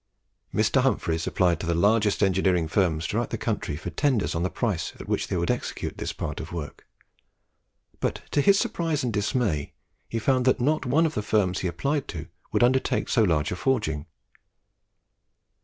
Mr. 0.51 0.81
Humphries 0.81 1.27
applied 1.27 1.59
to 1.59 1.67
the 1.67 1.75
largest 1.75 2.23
engineering 2.23 2.67
firms 2.67 3.05
throughout 3.05 3.29
the 3.29 3.37
country 3.37 3.77
for 3.77 3.91
tenders 3.91 4.33
of 4.33 4.41
the 4.41 4.49
price 4.49 4.93
at 4.99 5.07
which 5.07 5.27
they 5.27 5.37
would 5.37 5.51
execute 5.51 5.99
this 5.99 6.11
part 6.11 6.39
of 6.39 6.49
the 6.49 6.55
work, 6.55 6.87
but 7.99 8.23
to 8.31 8.41
his 8.41 8.57
surprise 8.57 9.03
and 9.03 9.13
dismay 9.13 9.73
he 10.09 10.17
found 10.17 10.43
that 10.45 10.59
not 10.59 10.87
one 10.87 11.05
of 11.05 11.13
the 11.13 11.21
firms 11.21 11.59
he 11.59 11.67
applied 11.67 12.07
to 12.07 12.25
would 12.51 12.63
undertake 12.63 13.09
so 13.09 13.21
large 13.21 13.51
a 13.51 13.55
forging. 13.55 14.07